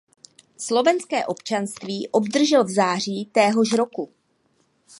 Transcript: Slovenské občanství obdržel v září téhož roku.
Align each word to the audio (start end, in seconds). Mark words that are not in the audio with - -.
Slovenské 0.57 1.25
občanství 1.25 2.07
obdržel 2.07 2.63
v 2.63 2.69
září 2.69 3.25
téhož 3.31 3.73
roku. 3.73 4.09